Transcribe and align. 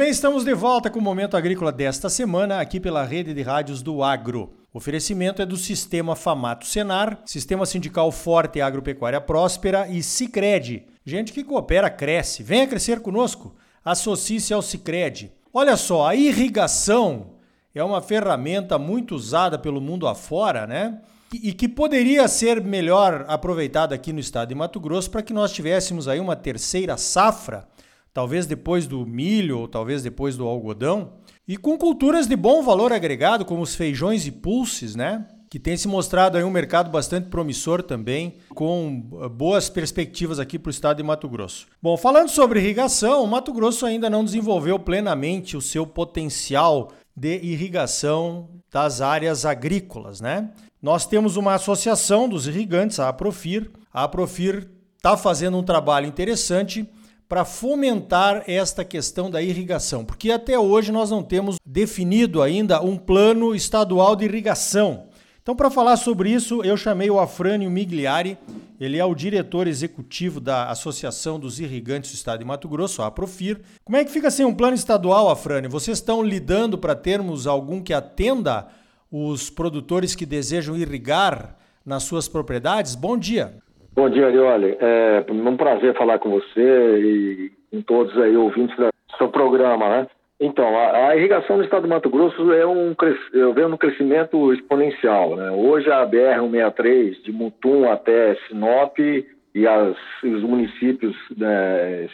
bem, 0.00 0.08
estamos 0.08 0.46
de 0.46 0.54
volta 0.54 0.88
com 0.88 0.98
o 0.98 1.02
Momento 1.02 1.36
Agrícola 1.36 1.70
desta 1.70 2.08
semana, 2.08 2.58
aqui 2.58 2.80
pela 2.80 3.04
rede 3.04 3.34
de 3.34 3.42
rádios 3.42 3.82
do 3.82 4.02
Agro. 4.02 4.54
O 4.72 4.78
oferecimento 4.78 5.42
é 5.42 5.44
do 5.44 5.58
Sistema 5.58 6.16
Famato 6.16 6.64
Senar, 6.64 7.20
Sistema 7.26 7.66
Sindical 7.66 8.10
Forte 8.10 8.62
Agropecuária 8.62 9.20
Próspera 9.20 9.86
e 9.88 10.02
Cicred. 10.02 10.86
Gente 11.04 11.34
que 11.34 11.44
coopera, 11.44 11.90
cresce. 11.90 12.42
Venha 12.42 12.66
crescer 12.66 13.00
conosco. 13.00 13.54
Associe-se 13.84 14.54
ao 14.54 14.62
Cicred. 14.62 15.32
Olha 15.52 15.76
só, 15.76 16.06
a 16.06 16.14
irrigação 16.14 17.32
é 17.74 17.84
uma 17.84 18.00
ferramenta 18.00 18.78
muito 18.78 19.14
usada 19.14 19.58
pelo 19.58 19.82
mundo 19.82 20.08
afora, 20.08 20.66
né? 20.66 20.98
E 21.30 21.52
que 21.52 21.68
poderia 21.68 22.26
ser 22.26 22.64
melhor 22.64 23.26
aproveitada 23.28 23.94
aqui 23.94 24.14
no 24.14 24.18
estado 24.20 24.48
de 24.48 24.54
Mato 24.54 24.80
Grosso 24.80 25.10
para 25.10 25.22
que 25.22 25.34
nós 25.34 25.52
tivéssemos 25.52 26.08
aí 26.08 26.18
uma 26.18 26.36
terceira 26.36 26.96
safra 26.96 27.68
talvez 28.12 28.46
depois 28.46 28.86
do 28.86 29.06
milho 29.06 29.60
ou 29.60 29.68
talvez 29.68 30.02
depois 30.02 30.36
do 30.36 30.46
algodão, 30.46 31.12
e 31.46 31.56
com 31.56 31.76
culturas 31.76 32.26
de 32.26 32.36
bom 32.36 32.62
valor 32.62 32.92
agregado, 32.92 33.44
como 33.44 33.62
os 33.62 33.74
feijões 33.74 34.26
e 34.26 34.30
pulses, 34.30 34.94
né? 34.94 35.26
Que 35.50 35.58
tem 35.58 35.76
se 35.76 35.88
mostrado 35.88 36.38
aí 36.38 36.44
um 36.44 36.50
mercado 36.50 36.90
bastante 36.90 37.28
promissor 37.28 37.82
também, 37.82 38.36
com 38.54 39.02
eh, 39.20 39.28
boas 39.28 39.68
perspectivas 39.68 40.38
aqui 40.38 40.60
para 40.60 40.68
o 40.68 40.70
estado 40.70 40.98
de 40.98 41.02
Mato 41.02 41.28
Grosso. 41.28 41.66
Bom, 41.82 41.96
falando 41.96 42.28
sobre 42.28 42.60
irrigação, 42.60 43.24
o 43.24 43.26
Mato 43.26 43.52
Grosso 43.52 43.84
ainda 43.84 44.08
não 44.08 44.24
desenvolveu 44.24 44.78
plenamente 44.78 45.56
o 45.56 45.60
seu 45.60 45.84
potencial 45.84 46.92
de 47.16 47.40
irrigação 47.42 48.48
das 48.70 49.00
áreas 49.00 49.44
agrícolas, 49.44 50.20
né? 50.20 50.50
Nós 50.80 51.04
temos 51.04 51.36
uma 51.36 51.54
associação 51.54 52.28
dos 52.28 52.46
irrigantes, 52.46 53.00
a 53.00 53.08
Aprofir. 53.08 53.72
A 53.92 54.04
Aprofir 54.04 54.70
está 54.96 55.16
fazendo 55.16 55.58
um 55.58 55.64
trabalho 55.64 56.06
interessante 56.06 56.88
para 57.30 57.44
fomentar 57.44 58.42
esta 58.48 58.84
questão 58.84 59.30
da 59.30 59.40
irrigação, 59.40 60.04
porque 60.04 60.32
até 60.32 60.58
hoje 60.58 60.90
nós 60.90 61.12
não 61.12 61.22
temos 61.22 61.58
definido 61.64 62.42
ainda 62.42 62.82
um 62.82 62.96
plano 62.96 63.54
estadual 63.54 64.16
de 64.16 64.24
irrigação. 64.24 65.04
Então, 65.40 65.54
para 65.54 65.70
falar 65.70 65.96
sobre 65.96 66.28
isso, 66.28 66.60
eu 66.64 66.76
chamei 66.76 67.08
o 67.08 67.20
Afrânio 67.20 67.70
Migliari, 67.70 68.36
ele 68.80 68.98
é 68.98 69.04
o 69.04 69.14
diretor 69.14 69.68
executivo 69.68 70.40
da 70.40 70.70
Associação 70.70 71.38
dos 71.38 71.60
Irrigantes 71.60 72.10
do 72.10 72.16
Estado 72.16 72.40
de 72.40 72.44
Mato 72.44 72.68
Grosso, 72.68 73.00
a 73.00 73.06
Aprofir. 73.06 73.60
Como 73.84 73.96
é 73.96 74.04
que 74.04 74.10
fica 74.10 74.28
sem 74.28 74.44
um 74.44 74.52
plano 74.52 74.74
estadual, 74.74 75.30
Afrânio? 75.30 75.70
Vocês 75.70 75.98
estão 75.98 76.24
lidando 76.24 76.76
para 76.76 76.96
termos 76.96 77.46
algum 77.46 77.80
que 77.80 77.94
atenda 77.94 78.66
os 79.08 79.48
produtores 79.48 80.16
que 80.16 80.26
desejam 80.26 80.76
irrigar 80.76 81.56
nas 81.86 82.02
suas 82.02 82.26
propriedades? 82.26 82.96
Bom 82.96 83.16
dia. 83.16 83.54
Bom 83.94 84.08
dia, 84.08 84.26
Arioli. 84.26 84.76
É 84.80 85.24
um 85.30 85.56
prazer 85.56 85.94
falar 85.94 86.18
com 86.18 86.30
você 86.30 86.98
e 87.00 87.52
com 87.70 87.82
todos 87.82 88.16
aí 88.18 88.36
ouvintes 88.36 88.76
do 88.76 88.88
seu 89.18 89.28
programa, 89.28 89.88
né? 89.88 90.06
Então, 90.40 90.74
a, 90.78 91.08
a, 91.08 91.16
irrigação 91.16 91.58
no 91.58 91.64
estado 91.64 91.82
do 91.82 91.88
Mato 91.88 92.08
Grosso 92.08 92.52
é 92.52 92.66
um, 92.66 92.94
eu 93.34 93.52
vejo 93.52 93.68
um 93.68 93.76
crescimento 93.76 94.54
exponencial, 94.54 95.36
né? 95.36 95.50
Hoje 95.50 95.90
a 95.90 96.06
BR-163, 96.06 97.22
de 97.24 97.32
Mutum 97.32 97.90
até 97.90 98.36
Sinop 98.48 98.98
e 98.98 99.66
as, 99.66 99.96
os 100.22 100.42
municípios 100.42 101.14
né, 101.36 102.08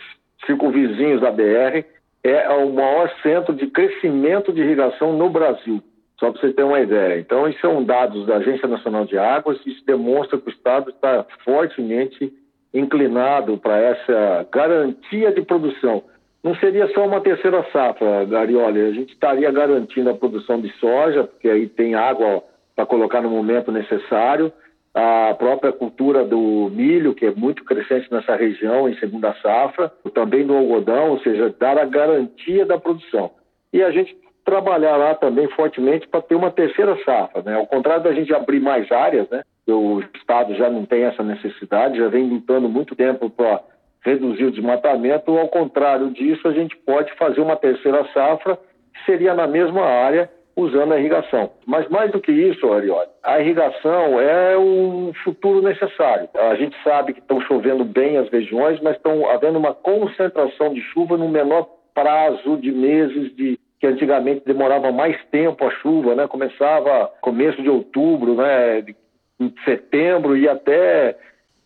circunvizinhos 0.44 1.20
da 1.20 1.30
BR, 1.30 1.84
é 2.24 2.48
o 2.48 2.72
maior 2.72 3.08
centro 3.22 3.54
de 3.54 3.68
crescimento 3.68 4.52
de 4.52 4.60
irrigação 4.60 5.12
no 5.12 5.30
Brasil. 5.30 5.80
Só 6.18 6.30
para 6.30 6.40
você 6.40 6.52
ter 6.52 6.62
uma 6.62 6.80
ideia. 6.80 7.20
Então, 7.20 7.48
isso 7.48 7.60
são 7.60 7.84
dados 7.84 8.26
da 8.26 8.36
Agência 8.36 8.66
Nacional 8.66 9.04
de 9.04 9.18
Águas, 9.18 9.58
isso 9.66 9.84
demonstra 9.84 10.38
que 10.38 10.48
o 10.48 10.52
Estado 10.52 10.90
está 10.90 11.26
fortemente 11.44 12.32
inclinado 12.72 13.58
para 13.58 13.78
essa 13.78 14.46
garantia 14.50 15.32
de 15.32 15.42
produção. 15.42 16.02
Não 16.42 16.54
seria 16.56 16.86
só 16.92 17.06
uma 17.06 17.20
terceira 17.20 17.66
safra, 17.72 18.24
Garioli, 18.24 18.80
a 18.80 18.92
gente 18.92 19.12
estaria 19.12 19.50
garantindo 19.50 20.10
a 20.10 20.14
produção 20.14 20.60
de 20.60 20.72
soja, 20.78 21.24
porque 21.24 21.48
aí 21.48 21.66
tem 21.66 21.94
água 21.94 22.42
para 22.74 22.86
colocar 22.86 23.20
no 23.20 23.30
momento 23.30 23.72
necessário, 23.72 24.52
a 24.94 25.34
própria 25.34 25.72
cultura 25.72 26.24
do 26.24 26.70
milho, 26.72 27.14
que 27.14 27.26
é 27.26 27.30
muito 27.30 27.64
crescente 27.64 28.10
nessa 28.10 28.34
região, 28.34 28.88
em 28.88 28.96
segunda 28.98 29.34
safra, 29.42 29.92
também 30.14 30.46
do 30.46 30.56
algodão, 30.56 31.10
ou 31.10 31.20
seja, 31.20 31.54
dar 31.58 31.78
a 31.78 31.84
garantia 31.84 32.64
da 32.64 32.78
produção. 32.78 33.30
E 33.72 33.82
a 33.82 33.90
gente 33.90 34.16
trabalhar 34.46 34.96
lá 34.96 35.14
também 35.16 35.48
fortemente 35.50 36.06
para 36.06 36.22
ter 36.22 36.36
uma 36.36 36.52
terceira 36.52 36.96
safra, 37.04 37.42
né? 37.42 37.56
Ao 37.56 37.66
contrário 37.66 38.04
da 38.04 38.12
gente 38.12 38.32
abrir 38.32 38.60
mais 38.60 38.90
áreas, 38.92 39.28
né? 39.28 39.42
O 39.66 40.00
Estado 40.14 40.54
já 40.54 40.70
não 40.70 40.86
tem 40.86 41.02
essa 41.02 41.22
necessidade, 41.24 41.98
já 41.98 42.06
vem 42.08 42.28
lutando 42.28 42.68
muito 42.68 42.94
tempo 42.94 43.28
para 43.28 43.60
reduzir 44.04 44.44
o 44.44 44.52
desmatamento. 44.52 45.36
Ao 45.36 45.48
contrário 45.48 46.10
disso, 46.10 46.46
a 46.46 46.52
gente 46.52 46.76
pode 46.76 47.12
fazer 47.14 47.40
uma 47.40 47.56
terceira 47.56 48.06
safra, 48.14 48.56
que 48.94 49.04
seria 49.04 49.34
na 49.34 49.48
mesma 49.48 49.82
área, 49.82 50.30
usando 50.56 50.94
a 50.94 50.98
irrigação. 50.98 51.50
Mas 51.66 51.88
mais 51.88 52.12
do 52.12 52.20
que 52.20 52.30
isso, 52.30 52.72
Arioli, 52.72 53.08
a 53.24 53.40
irrigação 53.40 54.20
é 54.20 54.56
um 54.56 55.12
futuro 55.24 55.60
necessário. 55.60 56.28
A 56.34 56.54
gente 56.54 56.76
sabe 56.84 57.12
que 57.12 57.20
estão 57.20 57.40
chovendo 57.40 57.84
bem 57.84 58.16
as 58.16 58.30
regiões, 58.30 58.80
mas 58.80 58.96
estão 58.96 59.28
havendo 59.28 59.58
uma 59.58 59.74
concentração 59.74 60.72
de 60.72 60.80
chuva 60.80 61.16
no 61.16 61.28
menor 61.28 61.68
prazo 61.92 62.56
de 62.58 62.70
meses 62.70 63.34
de 63.34 63.58
que 63.80 63.86
antigamente 63.86 64.42
demorava 64.46 64.90
mais 64.90 65.16
tempo 65.26 65.66
a 65.66 65.70
chuva, 65.70 66.14
né? 66.14 66.26
Começava 66.26 67.12
começo 67.20 67.62
de 67.62 67.68
outubro, 67.68 68.34
né? 68.34 68.80
De, 68.80 68.96
em 69.38 69.52
setembro 69.64 70.36
e 70.36 70.48
até 70.48 71.16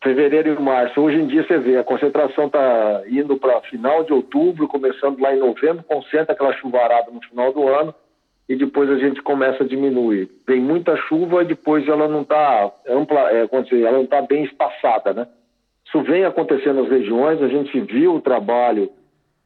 fevereiro 0.03 0.55
e 0.55 0.63
março. 0.63 1.01
Hoje 1.01 1.19
em 1.19 1.27
dia 1.27 1.47
você 1.47 1.59
vê, 1.59 1.77
a 1.77 1.85
concentração 1.85 2.47
está 2.47 3.03
indo 3.09 3.37
para 3.37 3.61
final 3.63 4.03
de 4.05 4.13
outubro, 4.13 4.67
começando 4.67 5.21
lá 5.21 5.35
em 5.35 5.39
novembro, 5.39 5.85
concentra 5.85 6.33
aquela 6.33 6.53
chuvarada 6.55 7.11
no 7.11 7.21
final 7.23 7.53
do 7.53 7.69
ano 7.69 7.95
e 8.49 8.57
depois 8.57 8.91
a 8.91 8.99
gente 8.99 9.23
começa 9.23 9.63
a 9.63 9.67
diminuir. 9.67 10.29
Vem 10.45 10.61
muita 10.61 10.97
chuva 10.97 11.43
e 11.43 11.47
depois 11.47 11.87
ela 11.87 12.09
não 12.09 12.23
está 12.23 12.73
ampla, 12.89 13.31
é, 13.31 13.49
ela 13.73 13.93
não 13.93 14.03
está 14.03 14.21
bem 14.23 14.43
espaçada, 14.43 15.13
né? 15.13 15.29
Isso 15.87 16.03
vem 16.03 16.25
acontecendo 16.25 16.83
nas 16.83 16.91
regiões, 16.91 17.41
a 17.43 17.49
gente 17.49 17.79
viu 17.81 18.15
o 18.15 18.21
trabalho 18.21 18.91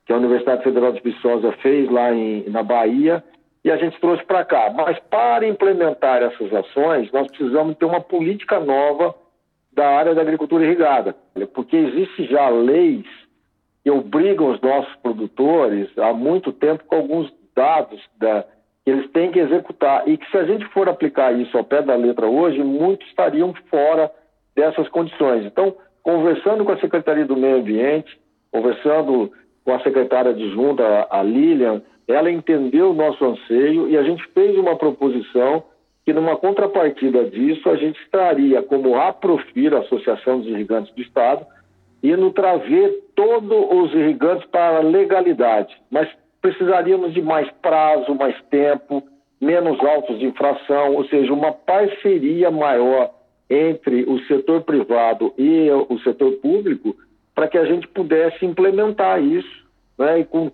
que 0.06 0.12
a 0.12 0.16
Universidade 0.16 0.62
Federal 0.62 0.92
de 0.92 1.00
Viçosa 1.00 1.52
fez 1.62 1.90
lá 1.90 2.12
em, 2.12 2.48
na 2.48 2.62
Bahia, 2.62 3.22
e 3.64 3.70
a 3.70 3.76
gente 3.76 3.98
trouxe 3.98 4.22
para 4.24 4.44
cá. 4.44 4.72
Mas 4.74 4.98
para 5.10 5.48
implementar 5.48 6.22
essas 6.22 6.52
ações, 6.52 7.10
nós 7.12 7.26
precisamos 7.28 7.76
ter 7.76 7.86
uma 7.86 8.00
política 8.00 8.60
nova 8.60 9.14
da 9.72 9.88
área 9.88 10.14
da 10.14 10.20
agricultura 10.20 10.64
irrigada, 10.64 11.16
porque 11.54 11.76
existe 11.76 12.26
já 12.26 12.48
leis 12.48 13.06
que 13.82 13.90
obrigam 13.90 14.50
os 14.50 14.60
nossos 14.60 14.94
produtores 14.96 15.88
há 15.98 16.12
muito 16.12 16.52
tempo 16.52 16.84
com 16.84 16.96
alguns 16.96 17.32
dados 17.54 18.00
da, 18.18 18.44
que 18.84 18.90
eles 18.90 19.10
têm 19.10 19.30
que 19.32 19.38
executar 19.38 20.08
e 20.08 20.16
que 20.16 20.30
se 20.30 20.36
a 20.36 20.44
gente 20.44 20.64
for 20.66 20.88
aplicar 20.88 21.32
isso 21.32 21.56
ao 21.56 21.64
pé 21.64 21.82
da 21.82 21.96
letra 21.96 22.26
hoje, 22.26 22.62
muitos 22.62 23.06
estariam 23.08 23.52
fora 23.70 24.10
dessas 24.54 24.88
condições. 24.88 25.44
Então, 25.44 25.74
conversando 26.02 26.64
com 26.64 26.72
a 26.72 26.80
Secretaria 26.80 27.24
do 27.24 27.36
Meio 27.36 27.56
Ambiente, 27.56 28.18
conversando 28.52 29.32
com 29.64 29.72
a 29.72 29.80
secretária 29.80 30.30
adjunta, 30.30 31.06
a 31.10 31.22
Lilian, 31.22 31.82
ela 32.06 32.30
entendeu 32.30 32.90
o 32.90 32.94
nosso 32.94 33.24
anseio 33.24 33.88
e 33.88 33.96
a 33.96 34.02
gente 34.02 34.22
fez 34.34 34.56
uma 34.58 34.76
proposição 34.76 35.64
que, 36.04 36.12
numa 36.12 36.36
contrapartida 36.36 37.24
disso, 37.24 37.68
a 37.70 37.76
gente 37.76 37.98
estaria 38.02 38.62
como 38.62 38.94
a 38.96 39.12
Profir, 39.12 39.74
a 39.74 39.78
Associação 39.78 40.40
dos 40.40 40.48
Irrigantes 40.48 40.92
do 40.94 41.00
Estado, 41.00 41.46
indo 42.02 42.30
trazer 42.32 43.04
todos 43.14 43.50
os 43.70 43.94
irrigantes 43.94 44.46
para 44.50 44.78
a 44.78 44.82
legalidade. 44.82 45.74
Mas 45.90 46.06
precisaríamos 46.42 47.14
de 47.14 47.22
mais 47.22 47.50
prazo, 47.62 48.14
mais 48.14 48.36
tempo, 48.50 49.02
menos 49.40 49.80
autos 49.80 50.18
de 50.18 50.26
infração, 50.26 50.94
ou 50.94 51.06
seja, 51.06 51.32
uma 51.32 51.52
parceria 51.52 52.50
maior 52.50 53.10
entre 53.48 54.04
o 54.04 54.18
setor 54.26 54.62
privado 54.62 55.32
e 55.38 55.70
o 55.70 55.98
setor 56.00 56.32
público 56.32 56.94
para 57.34 57.48
que 57.48 57.58
a 57.58 57.64
gente 57.64 57.88
pudesse 57.88 58.44
implementar 58.44 59.22
isso, 59.22 59.64
né? 59.98 60.20
E 60.20 60.24
com 60.24 60.50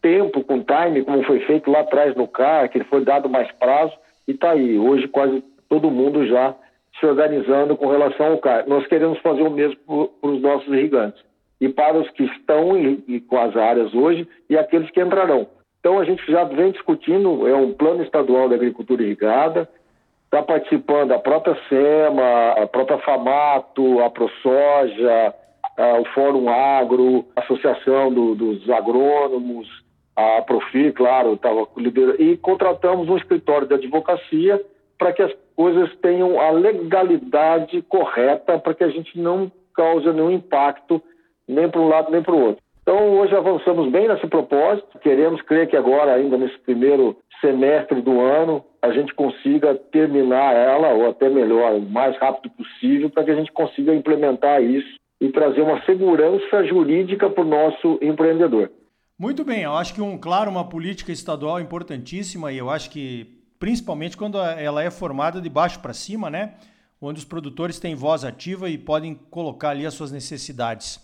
tempo, 0.00 0.42
com 0.44 0.62
time, 0.62 1.04
como 1.04 1.22
foi 1.24 1.40
feito 1.40 1.70
lá 1.70 1.80
atrás 1.80 2.14
no 2.14 2.26
CAR, 2.26 2.68
que 2.70 2.82
foi 2.84 3.04
dado 3.04 3.28
mais 3.28 3.50
prazo, 3.52 3.92
e 4.26 4.32
está 4.32 4.52
aí. 4.52 4.78
Hoje 4.78 5.08
quase 5.08 5.42
todo 5.68 5.90
mundo 5.90 6.26
já 6.26 6.54
se 6.98 7.06
organizando 7.06 7.76
com 7.76 7.86
relação 7.86 8.32
ao 8.32 8.38
CAR. 8.38 8.64
Nós 8.66 8.86
queremos 8.86 9.18
fazer 9.20 9.42
o 9.42 9.50
mesmo 9.50 9.76
para 10.20 10.30
os 10.30 10.40
nossos 10.40 10.68
irrigantes 10.68 11.22
e 11.60 11.68
para 11.68 11.98
os 11.98 12.08
que 12.10 12.24
estão 12.24 12.76
em, 12.76 13.20
com 13.20 13.38
as 13.38 13.56
áreas 13.56 13.94
hoje 13.94 14.26
e 14.48 14.56
aqueles 14.56 14.90
que 14.90 15.00
entrarão. 15.00 15.46
Então 15.78 15.98
a 15.98 16.04
gente 16.04 16.24
já 16.30 16.44
vem 16.44 16.72
discutindo, 16.72 17.46
é 17.46 17.54
um 17.54 17.72
plano 17.72 18.02
estadual 18.02 18.48
da 18.48 18.54
agricultura 18.54 19.02
irrigada, 19.02 19.68
está 20.24 20.42
participando 20.42 21.12
a 21.12 21.18
própria 21.18 21.56
SEMA, 21.68 22.62
a 22.62 22.66
própria 22.66 22.98
FAMATO, 22.98 24.00
a 24.00 24.10
ProSoja, 24.10 25.34
o 26.00 26.04
Fórum 26.14 26.48
Agro, 26.48 27.24
a 27.34 27.40
Associação 27.40 28.12
do, 28.12 28.34
dos 28.34 28.68
Agrônomos, 28.68 29.68
a 30.16 30.42
Profi, 30.42 30.92
claro, 30.92 31.34
estava 31.34 31.66
liderando, 31.76 32.22
e 32.22 32.36
contratamos 32.36 33.08
um 33.08 33.16
escritório 33.16 33.66
de 33.66 33.74
advocacia 33.74 34.60
para 34.98 35.12
que 35.12 35.22
as 35.22 35.32
coisas 35.56 35.94
tenham 36.02 36.38
a 36.38 36.50
legalidade 36.50 37.80
correta, 37.82 38.58
para 38.58 38.74
que 38.74 38.84
a 38.84 38.88
gente 38.88 39.18
não 39.18 39.50
cause 39.74 40.10
nenhum 40.12 40.30
impacto 40.30 41.02
nem 41.48 41.68
para 41.68 41.80
um 41.80 41.88
lado 41.88 42.12
nem 42.12 42.22
para 42.22 42.34
o 42.34 42.40
outro. 42.40 42.62
Então, 42.82 43.18
hoje 43.18 43.34
avançamos 43.34 43.90
bem 43.90 44.08
nesse 44.08 44.26
propósito. 44.26 44.98
Queremos 44.98 45.40
crer 45.42 45.68
que 45.68 45.76
agora, 45.76 46.14
ainda 46.14 46.36
nesse 46.36 46.58
primeiro 46.58 47.16
semestre 47.40 48.00
do 48.02 48.20
ano, 48.20 48.64
a 48.82 48.90
gente 48.90 49.14
consiga 49.14 49.74
terminar 49.74 50.54
ela, 50.54 50.88
ou 50.92 51.08
até 51.08 51.28
melhor, 51.28 51.74
o 51.74 51.80
mais 51.80 52.16
rápido 52.18 52.50
possível, 52.52 53.08
para 53.08 53.24
que 53.24 53.30
a 53.30 53.34
gente 53.34 53.52
consiga 53.52 53.94
implementar 53.94 54.62
isso 54.62 55.00
e 55.20 55.30
trazer 55.30 55.60
uma 55.60 55.84
segurança 55.84 56.64
jurídica 56.64 57.28
para 57.28 57.44
o 57.44 57.48
nosso 57.48 57.98
empreendedor. 58.00 58.70
Muito 59.18 59.44
bem, 59.44 59.62
eu 59.62 59.74
acho 59.74 59.92
que, 59.92 60.00
um, 60.00 60.16
claro, 60.16 60.50
uma 60.50 60.66
política 60.66 61.12
estadual 61.12 61.60
importantíssima 61.60 62.50
e 62.50 62.56
eu 62.56 62.70
acho 62.70 62.88
que 62.90 63.38
principalmente 63.58 64.16
quando 64.16 64.38
ela 64.38 64.82
é 64.82 64.90
formada 64.90 65.40
de 65.40 65.50
baixo 65.50 65.80
para 65.80 65.92
cima, 65.92 66.30
né? 66.30 66.54
Onde 66.98 67.18
os 67.18 67.24
produtores 67.24 67.78
têm 67.78 67.94
voz 67.94 68.24
ativa 68.24 68.70
e 68.70 68.78
podem 68.78 69.14
colocar 69.30 69.70
ali 69.70 69.84
as 69.84 69.92
suas 69.92 70.10
necessidades. 70.10 70.98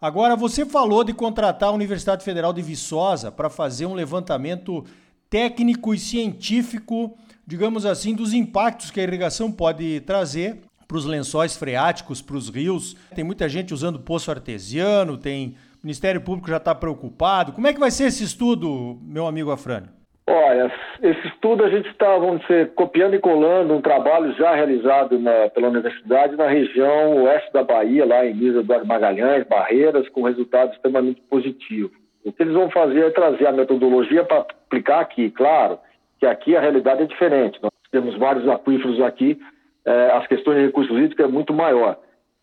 Agora, 0.00 0.36
você 0.36 0.64
falou 0.64 1.02
de 1.02 1.12
contratar 1.12 1.70
a 1.70 1.72
Universidade 1.72 2.24
Federal 2.24 2.52
de 2.52 2.62
Viçosa 2.62 3.32
para 3.32 3.50
fazer 3.50 3.86
um 3.86 3.94
levantamento 3.94 4.84
técnico 5.28 5.92
e 5.92 5.98
científico, 5.98 7.16
digamos 7.46 7.84
assim, 7.84 8.14
dos 8.14 8.32
impactos 8.32 8.90
que 8.90 9.00
a 9.00 9.02
irrigação 9.02 9.50
pode 9.50 10.00
trazer 10.00 10.60
para 10.86 10.96
os 10.96 11.04
lençóis 11.04 11.56
freáticos, 11.56 12.22
para 12.22 12.36
os 12.36 12.48
rios. 12.48 12.94
Tem 13.14 13.24
muita 13.24 13.48
gente 13.48 13.74
usando 13.74 13.98
poço 13.98 14.30
artesiano, 14.30 15.16
tem 15.16 15.56
o 15.82 15.86
Ministério 15.86 16.20
Público 16.20 16.48
já 16.48 16.56
está 16.56 16.74
preocupado. 16.74 17.52
Como 17.52 17.66
é 17.66 17.72
que 17.72 17.80
vai 17.80 17.90
ser 17.90 18.04
esse 18.04 18.24
estudo, 18.24 18.98
meu 19.02 19.26
amigo 19.26 19.50
Afrânio? 19.50 19.90
Olha, 20.28 20.72
esse 21.00 21.28
estudo 21.28 21.64
a 21.64 21.70
gente 21.70 21.88
está, 21.88 22.18
vamos 22.18 22.40
dizer, 22.42 22.72
copiando 22.74 23.14
e 23.14 23.20
colando 23.20 23.74
um 23.74 23.80
trabalho 23.80 24.32
já 24.34 24.54
realizado 24.54 25.18
na, 25.20 25.48
pela 25.50 25.68
universidade 25.68 26.34
na 26.34 26.48
região 26.48 27.22
oeste 27.22 27.52
da 27.52 27.62
Bahia, 27.62 28.04
lá 28.04 28.26
em 28.26 28.34
Misa 28.34 28.58
Eduardo 28.58 28.86
Magalhães, 28.86 29.46
Barreiras, 29.46 30.08
com 30.08 30.22
resultados 30.22 30.74
extremamente 30.74 31.22
positivos. 31.30 31.96
O 32.24 32.32
que 32.32 32.42
eles 32.42 32.54
vão 32.54 32.68
fazer 32.70 33.04
é 33.04 33.10
trazer 33.10 33.46
a 33.46 33.52
metodologia 33.52 34.24
para 34.24 34.38
aplicar 34.38 34.98
aqui. 34.98 35.30
Claro 35.30 35.78
que 36.18 36.26
aqui 36.26 36.56
a 36.56 36.60
realidade 36.60 37.02
é 37.02 37.06
diferente. 37.06 37.60
Nós 37.62 37.70
temos 37.92 38.18
vários 38.18 38.48
aquíferos 38.48 39.00
aqui, 39.00 39.38
eh, 39.86 40.10
as 40.12 40.26
questões 40.26 40.58
de 40.58 40.66
recursos 40.66 40.96
hídricos 40.96 41.24
é 41.24 41.28
muito 41.28 41.54
maior. 41.54 41.98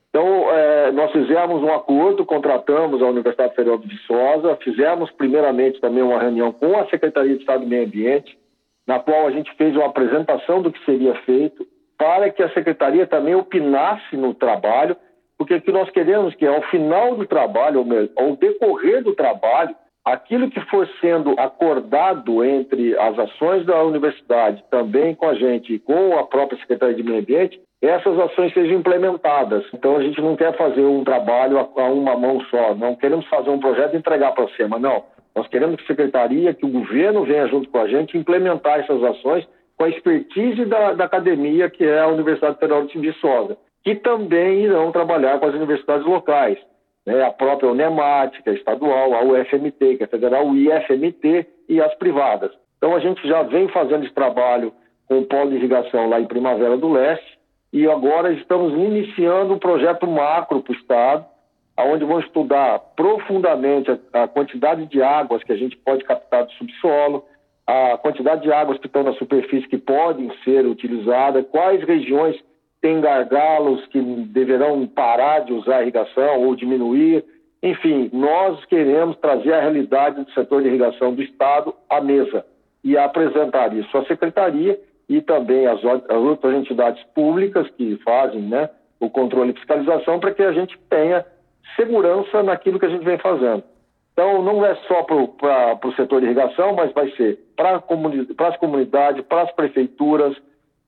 Então, 0.09 0.27
é, 0.51 0.91
nós 0.91 1.11
fizemos 1.11 1.63
um 1.63 1.73
acordo, 1.73 2.23
contratamos 2.23 3.01
a 3.01 3.07
Universidade 3.07 3.55
Federal 3.55 3.79
de 3.79 3.87
Viçosa, 3.87 4.55
fizemos 4.63 5.09
primeiramente 5.09 5.81
também 5.81 6.03
uma 6.03 6.19
reunião 6.19 6.51
com 6.51 6.77
a 6.77 6.85
Secretaria 6.85 7.33
de 7.33 7.39
Estado 7.39 7.61
do 7.61 7.67
Meio 7.67 7.85
Ambiente, 7.85 8.37
na 8.85 8.99
qual 8.99 9.25
a 9.25 9.31
gente 9.31 9.51
fez 9.55 9.75
uma 9.75 9.87
apresentação 9.87 10.61
do 10.61 10.71
que 10.71 10.85
seria 10.85 11.15
feito, 11.21 11.65
para 11.97 12.29
que 12.29 12.43
a 12.43 12.53
Secretaria 12.53 13.07
também 13.07 13.33
opinasse 13.33 14.15
no 14.15 14.35
trabalho, 14.35 14.95
porque 15.35 15.55
o 15.55 15.61
que 15.61 15.71
nós 15.71 15.89
queremos 15.89 16.35
que 16.35 16.45
ao 16.45 16.61
final 16.69 17.15
do 17.15 17.25
trabalho, 17.25 17.79
ou 17.79 18.23
ao 18.23 18.35
decorrer 18.35 19.03
do 19.03 19.15
trabalho, 19.15 19.75
aquilo 20.05 20.49
que 20.49 20.59
for 20.61 20.87
sendo 20.99 21.31
acordado 21.39 22.43
entre 22.43 22.97
as 22.99 23.17
ações 23.17 23.65
da 23.65 23.81
universidade, 23.83 24.63
também 24.69 25.15
com 25.15 25.27
a 25.27 25.33
gente 25.33 25.73
e 25.73 25.79
com 25.79 26.17
a 26.17 26.25
própria 26.25 26.59
Secretaria 26.59 26.95
de 26.95 27.03
Meio 27.03 27.19
Ambiente, 27.19 27.61
essas 27.81 28.17
ações 28.19 28.53
sejam 28.53 28.77
implementadas. 28.77 29.65
Então 29.73 29.97
a 29.97 30.03
gente 30.03 30.21
não 30.21 30.35
quer 30.35 30.55
fazer 30.57 30.83
um 30.83 31.03
trabalho 31.03 31.59
a, 31.59 31.83
uma 31.85 32.17
mão 32.17 32.39
só, 32.49 32.73
não 32.75 32.95
queremos 32.95 33.25
fazer 33.27 33.49
um 33.49 33.59
projeto 33.59 33.93
e 33.93 33.97
entregar 33.97 34.31
para 34.33 34.45
a 34.45 34.49
SEMA, 34.55 34.79
não. 34.79 35.03
Nós 35.35 35.47
queremos 35.47 35.77
que 35.77 35.83
a 35.83 35.87
secretaria, 35.87 36.53
que 36.53 36.65
o 36.65 36.69
governo 36.69 37.23
venha 37.25 37.47
junto 37.47 37.69
com 37.69 37.79
a 37.79 37.87
gente 37.87 38.17
implementar 38.17 38.79
essas 38.79 39.03
ações 39.03 39.47
com 39.75 39.85
a 39.85 39.89
expertise 39.89 40.65
da, 40.65 40.93
da 40.93 41.05
academia, 41.05 41.69
que 41.69 41.83
é 41.83 41.99
a 41.99 42.07
Universidade 42.07 42.59
Federal 42.59 42.85
de 42.85 42.99
Viçosa, 42.99 43.57
que 43.83 43.95
também 43.95 44.63
irão 44.63 44.91
trabalhar 44.91 45.39
com 45.39 45.47
as 45.47 45.55
universidades 45.55 46.05
locais, 46.05 46.57
né? 47.05 47.23
a 47.23 47.31
própria 47.31 47.69
Unemat, 47.69 48.41
que 48.41 48.49
é 48.49 48.53
estadual, 48.53 49.13
a 49.13 49.23
UFMT, 49.23 49.97
que 49.97 50.03
é 50.03 50.07
federal, 50.07 50.47
o 50.47 50.55
IFMT 50.55 51.47
e 51.69 51.81
as 51.81 51.93
privadas. 51.95 52.51
Então 52.77 52.95
a 52.95 52.99
gente 52.99 53.25
já 53.27 53.43
vem 53.43 53.67
fazendo 53.69 54.03
esse 54.05 54.13
trabalho 54.13 54.73
com 55.07 55.19
o 55.19 55.25
polo 55.25 55.49
de 55.49 55.57
irrigação 55.57 56.09
lá 56.09 56.19
em 56.19 56.25
Primavera 56.25 56.77
do 56.77 56.91
Leste, 56.91 57.39
e 57.71 57.89
agora 57.89 58.31
estamos 58.33 58.73
iniciando 58.73 59.53
um 59.53 59.59
projeto 59.59 60.05
macro 60.05 60.61
para 60.61 60.71
o 60.71 60.75
Estado, 60.75 61.25
onde 61.79 62.05
vamos 62.05 62.25
estudar 62.25 62.79
profundamente 62.95 63.89
a, 63.89 64.23
a, 64.23 64.27
quantidade 64.27 64.85
de 64.85 65.01
águas 65.01 65.43
que 65.43 65.51
a 65.51 65.55
gente 65.55 65.75
pode 65.77 66.03
captar 66.03 66.45
do 66.45 66.51
subsolo, 66.51 67.25
a 67.65 67.97
quantidade 67.97 68.43
de 68.43 68.51
águas 68.51 68.77
que 68.77 68.85
estão 68.85 69.01
na 69.01 69.13
superfície 69.13 69.67
que 69.67 69.77
podem 69.77 70.31
ser 70.43 70.65
utilizadas, 70.67 71.45
quais 71.49 71.83
regiões 71.83 72.35
têm 72.83 72.99
gargalos 72.99 73.85
que 73.87 74.01
deverão 74.01 74.85
parar 74.85 75.39
de 75.39 75.53
usar 75.53 75.77
a 75.77 75.81
irrigação 75.83 76.43
ou 76.45 76.53
diminuir. 76.53 77.23
Enfim, 77.63 78.09
nós 78.11 78.63
queremos 78.65 79.15
trazer 79.19 79.53
a 79.53 79.61
realidade 79.61 80.21
do 80.21 80.31
setor 80.33 80.61
de 80.61 80.67
irrigação 80.67 81.15
do 81.15 81.21
Estado 81.23 81.73
à 81.89 82.01
mesa 82.01 82.45
e 82.83 82.97
apresentar 82.97 83.73
isso 83.73 83.97
à 83.97 84.05
Secretaria 84.05 84.77
e 85.07 85.21
também 85.21 85.65
as 85.65 85.81
outras 86.09 86.53
entidades 86.53 87.01
públicas 87.15 87.69
que 87.77 87.95
fazem 88.03 88.41
né, 88.41 88.69
o 88.99 89.09
controle 89.09 89.51
e 89.51 89.53
fiscalização 89.53 90.19
para 90.19 90.33
que 90.33 90.43
a 90.43 90.51
gente 90.51 90.77
tenha 90.89 91.25
segurança 91.77 92.43
naquilo 92.43 92.77
que 92.77 92.85
a 92.85 92.89
gente 92.89 93.05
vem 93.05 93.17
fazendo. 93.17 93.63
Então, 94.11 94.43
não 94.43 94.65
é 94.65 94.75
só 94.89 95.03
para 95.03 95.15
o 95.87 95.95
setor 95.95 96.19
de 96.19 96.25
irrigação, 96.25 96.75
mas 96.75 96.91
vai 96.91 97.09
ser 97.11 97.39
para 97.55 97.79
comuni 97.79 98.27
as 98.37 98.57
comunidades, 98.57 99.23
para 99.25 99.43
as 99.43 99.51
prefeituras, 99.53 100.35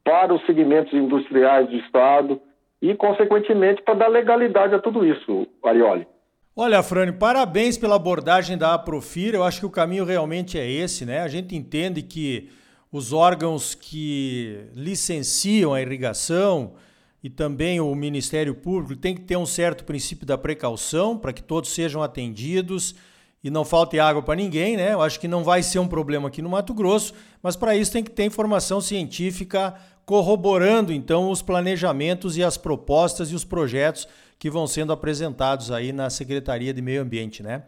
para 0.05 0.33
os 0.33 0.45
segmentos 0.45 0.93
industriais 0.93 1.67
do 1.67 1.75
Estado 1.77 2.39
e, 2.79 2.93
consequentemente, 2.93 3.81
para 3.81 3.95
dar 3.95 4.07
legalidade 4.07 4.75
a 4.75 4.79
tudo 4.79 5.03
isso, 5.03 5.47
Arioli. 5.63 6.07
Olha, 6.55 6.81
Frane, 6.83 7.11
parabéns 7.11 7.77
pela 7.77 7.95
abordagem 7.95 8.57
da 8.57 8.75
Aprofir. 8.75 9.33
Eu 9.33 9.43
acho 9.43 9.59
que 9.59 9.65
o 9.65 9.69
caminho 9.69 10.05
realmente 10.05 10.57
é 10.57 10.69
esse, 10.69 11.05
né? 11.05 11.21
A 11.21 11.27
gente 11.27 11.55
entende 11.55 12.01
que 12.03 12.49
os 12.91 13.11
órgãos 13.11 13.75
que 13.75 14.69
licenciam 14.73 15.73
a 15.73 15.81
irrigação 15.81 16.75
e 17.21 17.29
também 17.29 17.81
o 17.81 17.93
Ministério 17.95 18.53
Público 18.53 18.95
tem 18.95 19.15
que 19.15 19.21
ter 19.21 19.35
um 19.35 19.45
certo 19.45 19.83
princípio 19.83 20.25
da 20.25 20.37
precaução 20.37 21.17
para 21.17 21.33
que 21.33 21.41
todos 21.41 21.73
sejam 21.73 22.01
atendidos 22.01 22.95
e 23.45 23.51
não 23.51 23.63
falte 23.63 23.99
água 23.99 24.23
para 24.23 24.33
ninguém, 24.33 24.75
né? 24.75 24.93
Eu 24.93 25.03
acho 25.03 25.19
que 25.19 25.27
não 25.27 25.43
vai 25.43 25.61
ser 25.61 25.77
um 25.77 25.87
problema 25.87 26.29
aqui 26.29 26.41
no 26.41 26.49
Mato 26.49 26.73
Grosso, 26.73 27.13
mas 27.43 27.55
para 27.55 27.75
isso 27.75 27.93
tem 27.93 28.03
que 28.03 28.09
ter 28.09 28.23
informação 28.23 28.81
científica 28.81 29.75
corroborando 30.03 30.91
então 30.91 31.29
os 31.29 31.43
planejamentos 31.43 32.39
e 32.39 32.43
as 32.43 32.57
propostas 32.57 33.31
e 33.31 33.35
os 33.35 33.45
projetos 33.45 34.07
que 34.39 34.49
vão 34.49 34.65
sendo 34.65 34.91
apresentados 34.91 35.71
aí 35.71 35.93
na 35.93 36.09
Secretaria 36.09 36.73
de 36.73 36.81
Meio 36.81 37.03
Ambiente, 37.03 37.43
né? 37.43 37.61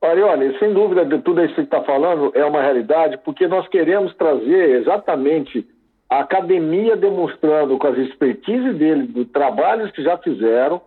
Olha, 0.00 0.56
sem 0.60 0.72
dúvida, 0.72 1.04
de 1.04 1.18
tudo 1.18 1.44
isso 1.44 1.54
que 1.56 1.62
está 1.62 1.82
falando 1.82 2.30
é 2.32 2.44
uma 2.44 2.62
realidade, 2.62 3.18
porque 3.24 3.48
nós 3.48 3.66
queremos 3.66 4.14
trazer 4.14 4.82
exatamente 4.82 5.66
a 6.08 6.20
academia 6.20 6.96
demonstrando 6.96 7.76
com 7.76 7.88
as 7.88 7.98
expertise 7.98 8.72
dele, 8.74 9.08
dos 9.08 9.26
trabalhos 9.32 9.90
que 9.90 10.02
já 10.04 10.16
fizeram, 10.16 10.80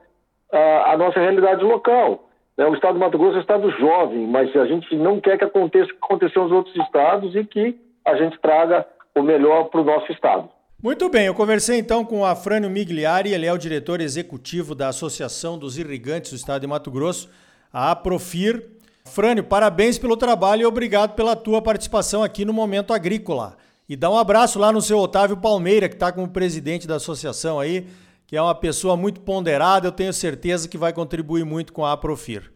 a, 0.53 0.93
a 0.93 0.97
nossa 0.97 1.19
realidade 1.19 1.65
local. 1.65 2.26
Né? 2.57 2.65
O 2.65 2.73
estado 2.73 2.95
do 2.95 2.99
Mato 2.99 3.17
Grosso 3.17 3.35
é 3.35 3.37
um 3.37 3.41
estado 3.41 3.71
jovem, 3.71 4.27
mas 4.27 4.53
a 4.55 4.65
gente 4.65 4.95
não 4.95 5.21
quer 5.21 5.37
que 5.37 5.45
aconteça 5.45 5.85
o 5.85 5.89
que 5.89 5.99
aconteceu 6.01 6.43
nos 6.43 6.51
outros 6.51 6.75
estados 6.75 7.35
e 7.35 7.43
que 7.43 7.77
a 8.05 8.15
gente 8.15 8.39
traga 8.39 8.85
o 9.15 9.21
melhor 9.21 9.65
para 9.65 9.81
o 9.81 9.83
nosso 9.83 10.11
estado. 10.11 10.49
Muito 10.81 11.09
bem, 11.09 11.25
eu 11.25 11.33
conversei 11.33 11.79
então 11.79 12.05
com 12.05 12.19
o 12.19 12.25
Afrânio 12.25 12.69
Migliari, 12.69 13.33
ele 13.33 13.47
é 13.47 13.53
o 13.53 13.57
diretor 13.57 13.99
executivo 13.99 14.75
da 14.75 14.89
Associação 14.89 15.57
dos 15.57 15.77
Irrigantes 15.77 16.31
do 16.31 16.35
Estado 16.35 16.61
de 16.61 16.67
Mato 16.67 16.91
Grosso, 16.91 17.29
a 17.73 17.91
APROFIR, 17.91 18.77
Frânio, 19.03 19.43
parabéns 19.43 19.97
pelo 19.97 20.15
trabalho 20.15 20.61
e 20.61 20.65
obrigado 20.65 21.15
pela 21.15 21.35
tua 21.35 21.61
participação 21.61 22.21
aqui 22.21 22.45
no 22.45 22.53
Momento 22.53 22.93
Agrícola. 22.93 23.57
E 23.89 23.95
dá 23.95 24.09
um 24.09 24.17
abraço 24.17 24.59
lá 24.59 24.71
no 24.71 24.81
seu 24.81 24.99
Otávio 24.99 25.37
Palmeira, 25.37 25.87
que 25.87 25.95
está 25.95 26.11
como 26.11 26.27
presidente 26.27 26.87
da 26.87 26.95
associação 26.95 27.59
aí, 27.59 27.87
que 28.27 28.35
é 28.35 28.41
uma 28.41 28.53
pessoa 28.53 28.97
muito 28.97 29.21
ponderada, 29.21 29.87
eu 29.87 29.91
tenho 29.91 30.11
certeza 30.11 30.67
que 30.67 30.77
vai 30.77 30.91
contribuir 30.91 31.45
muito 31.45 31.71
com 31.71 31.85
a 31.85 31.93
Aprofir. 31.93 32.51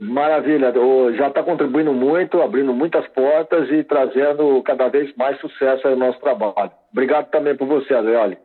Maravilha, 0.00 0.72
já 1.16 1.28
está 1.28 1.42
contribuindo 1.42 1.92
muito, 1.92 2.42
abrindo 2.42 2.72
muitas 2.72 3.06
portas 3.08 3.68
e 3.70 3.82
trazendo 3.84 4.62
cada 4.64 4.88
vez 4.88 5.14
mais 5.16 5.40
sucesso 5.40 5.86
ao 5.86 5.96
nosso 5.96 6.20
trabalho. 6.20 6.70
Obrigado 6.92 7.30
também 7.30 7.56
por 7.56 7.66
você, 7.66 7.94
Adriole. 7.94 8.36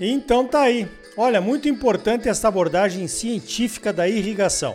Então 0.00 0.46
tá 0.46 0.62
aí. 0.62 0.88
Olha, 1.16 1.40
muito 1.40 1.68
importante 1.68 2.28
essa 2.28 2.48
abordagem 2.48 3.06
científica 3.06 3.92
da 3.92 4.08
irrigação. 4.08 4.74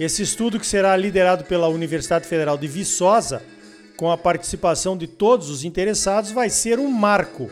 Esse 0.00 0.22
estudo 0.22 0.58
que 0.58 0.66
será 0.66 0.96
liderado 0.96 1.44
pela 1.44 1.68
Universidade 1.68 2.26
Federal 2.26 2.56
de 2.56 2.66
Viçosa, 2.66 3.42
com 3.98 4.12
a 4.12 4.16
participação 4.16 4.96
de 4.96 5.08
todos 5.08 5.50
os 5.50 5.64
interessados, 5.64 6.30
vai 6.30 6.48
ser 6.48 6.78
um 6.78 6.88
marco. 6.88 7.50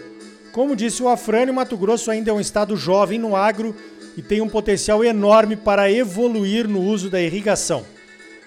Como 0.52 0.76
disse 0.76 1.02
o 1.02 1.08
Afrânio, 1.08 1.52
Mato 1.52 1.76
Grosso 1.76 2.08
ainda 2.08 2.30
é 2.30 2.32
um 2.32 2.40
estado 2.40 2.76
jovem 2.76 3.18
no 3.18 3.34
agro 3.34 3.74
e 4.16 4.22
tem 4.22 4.40
um 4.40 4.48
potencial 4.48 5.04
enorme 5.04 5.56
para 5.56 5.90
evoluir 5.90 6.68
no 6.68 6.80
uso 6.80 7.10
da 7.10 7.20
irrigação. 7.20 7.84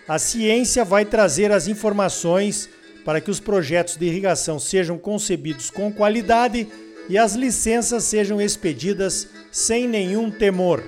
A 0.07 0.17
ciência 0.17 0.85
vai 0.85 1.03
trazer 1.03 1.51
as 1.51 1.67
informações 1.67 2.69
para 3.03 3.19
que 3.19 3.29
os 3.29 3.41
projetos 3.41 3.97
de 3.97 4.05
irrigação 4.05 4.59
sejam 4.59 4.97
concebidos 4.97 5.69
com 5.69 5.91
qualidade 5.91 6.69
e 7.09 7.17
as 7.17 7.33
licenças 7.33 8.05
sejam 8.05 8.41
expedidas 8.41 9.27
sem 9.51 9.89
nenhum 9.89 10.31
temor. 10.31 10.81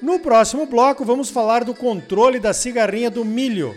No 0.00 0.18
próximo 0.18 0.64
bloco, 0.64 1.04
vamos 1.04 1.28
falar 1.28 1.64
do 1.64 1.74
controle 1.74 2.40
da 2.40 2.54
cigarrinha 2.54 3.10
do 3.10 3.26
milho, 3.26 3.76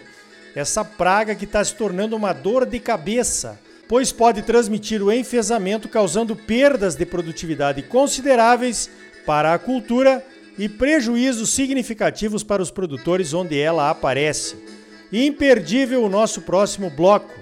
essa 0.56 0.86
praga 0.86 1.36
que 1.36 1.46
está 1.46 1.64
se 1.64 1.76
tornando 1.76 2.16
uma 2.16 2.34
dor 2.34 2.66
de 2.66 2.80
cabeça, 2.80 3.60
pois 3.88 4.12
pode 4.12 4.42
transmitir 4.42 5.02
o 5.02 5.12
enfesamento, 5.12 5.90
causando 5.90 6.36
perdas 6.36 6.96
de 6.96 7.06
produtividade 7.06 7.82
consideráveis 7.82 8.90
para 9.26 9.54
a 9.54 9.60
cultura 9.60 10.24
e 10.58 10.70
prejuízos 10.70 11.50
significativos 11.50 12.44
para 12.44 12.62
os 12.62 12.70
produtores 12.70 13.34
onde 13.34 13.60
ela 13.60 13.90
aparece. 13.90 14.56
Imperdível 15.12 16.04
o 16.04 16.10
nosso 16.10 16.42
próximo 16.42 16.90
bloco. 16.90 17.34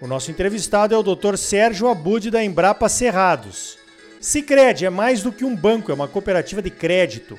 O 0.00 0.06
nosso 0.06 0.30
entrevistado 0.30 0.94
é 0.94 0.98
o 0.98 1.02
Dr. 1.02 1.36
Sérgio 1.36 1.88
Abud 1.88 2.30
da 2.30 2.42
Embrapa 2.42 2.88
Cerrados. 2.88 3.78
Sicredi 4.20 4.86
é 4.86 4.90
mais 4.90 5.22
do 5.22 5.32
que 5.32 5.44
um 5.44 5.54
banco, 5.54 5.90
é 5.90 5.94
uma 5.94 6.08
cooperativa 6.08 6.60
de 6.62 6.70
crédito 6.70 7.38